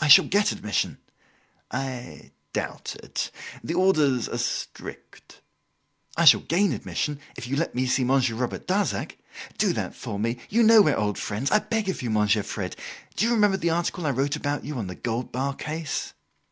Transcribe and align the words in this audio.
"I 0.00 0.08
shall 0.08 0.24
get 0.24 0.50
admission." 0.50 0.98
"I 1.70 2.32
doubt 2.52 2.96
it. 3.00 3.30
The 3.62 3.74
orders 3.74 4.28
are 4.28 4.36
strict." 4.38 5.42
"I 6.16 6.24
shall 6.24 6.40
gain 6.40 6.72
admission, 6.72 7.20
if 7.36 7.46
you 7.46 7.54
let 7.54 7.72
me 7.72 7.86
see 7.86 8.02
Monsieur 8.02 8.34
Robert 8.34 8.66
Darzac. 8.66 9.16
Do 9.56 9.72
that 9.72 9.94
for 9.94 10.18
me. 10.18 10.38
You 10.48 10.64
know 10.64 10.82
we 10.82 10.90
are 10.90 10.96
old 10.98 11.18
friends. 11.18 11.52
I 11.52 11.60
beg 11.60 11.88
of 11.88 12.02
you, 12.02 12.10
Monsieur 12.10 12.42
Fred. 12.42 12.74
Do 13.14 13.26
you 13.26 13.30
remember 13.32 13.56
the 13.56 13.70
article 13.70 14.04
I 14.06 14.10
wrote 14.10 14.34
about 14.34 14.64
you 14.64 14.76
on 14.76 14.88
the 14.88 14.96
gold 14.96 15.30
bar 15.30 15.54
case?" 15.54 16.14